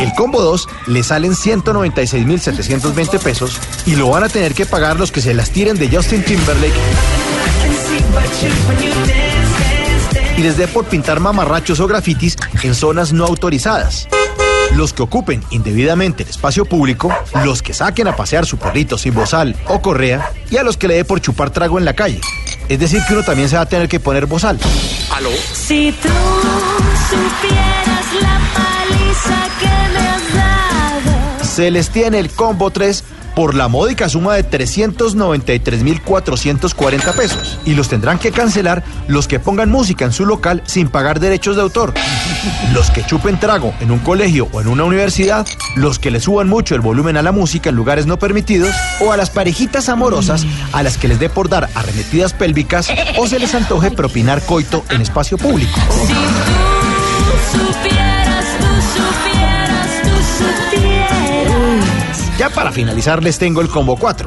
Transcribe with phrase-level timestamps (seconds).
[0.00, 5.10] El combo 2 le salen 196.720 pesos y lo van a tener que pagar los
[5.10, 6.74] que se las tiren de Justin Timberlake
[10.38, 14.06] y les dé por pintar mamarrachos o grafitis en zonas no autorizadas.
[14.76, 17.12] Los que ocupen indebidamente el espacio público,
[17.44, 20.86] los que saquen a pasear su perrito sin bozal o correa y a los que
[20.86, 22.20] le dé por chupar trago en la calle.
[22.68, 24.60] Es decir, que uno también se va a tener que poner bozal.
[25.10, 25.30] ¿Aló?
[25.52, 26.08] Si tú
[27.08, 29.77] supieras la paliza que.
[31.58, 33.02] Se les tiene el combo 3
[33.34, 37.58] por la módica suma de 393.440 pesos.
[37.64, 41.56] Y los tendrán que cancelar los que pongan música en su local sin pagar derechos
[41.56, 41.94] de autor.
[42.72, 45.48] Los que chupen trago en un colegio o en una universidad.
[45.74, 48.76] Los que le suban mucho el volumen a la música en lugares no permitidos.
[49.00, 53.26] O a las parejitas amorosas a las que les dé por dar arremetidas pélvicas o
[53.26, 55.80] se les antoje propinar coito en espacio público.
[55.90, 57.32] Si tú
[57.66, 58.46] supieras,
[62.58, 64.26] para finalizar les tengo el combo 4,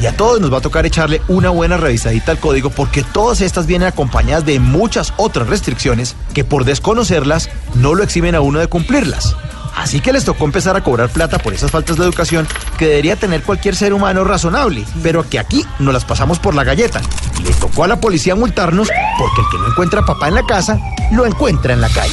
[0.00, 3.40] Y a todos nos va a tocar echarle una buena revisadita al código porque todas
[3.40, 8.58] estas vienen acompañadas de muchas otras restricciones que por desconocerlas no lo eximen a uno
[8.58, 9.36] de cumplirlas.
[9.76, 13.14] Así que les tocó empezar a cobrar plata por esas faltas de educación que debería
[13.16, 17.00] tener cualquier ser humano razonable, pero que aquí nos las pasamos por la galleta.
[17.44, 18.88] Le tocó a la policía multarnos
[19.18, 20.78] porque el que no encuentra papá en la casa,
[21.12, 22.12] lo encuentra en la calle.